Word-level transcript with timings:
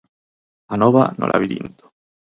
Anova, 0.77 1.03
no 1.17 1.27
labirinto. 1.29 1.93